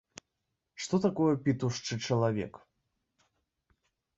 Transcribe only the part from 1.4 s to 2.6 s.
пітушчы чалавек?